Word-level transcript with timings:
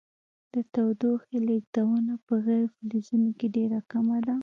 د 0.53 0.55
تودوخې 0.73 1.37
لیږدونه 1.47 2.13
په 2.25 2.33
غیر 2.45 2.65
فلزونو 2.75 3.29
کې 3.39 3.47
ډیره 3.55 3.79
کمه 3.91 4.17
ده. 4.27 4.35